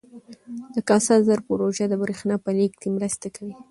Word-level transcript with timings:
د 0.73 0.75
کاسا 0.87 1.15
زر 1.27 1.39
پروژه 1.47 1.85
د 1.89 1.93
برښنا 2.01 2.35
په 2.43 2.49
لیږد 2.57 2.77
کې 2.81 2.87
مرسته 2.95 3.27
کوي. 3.35 3.53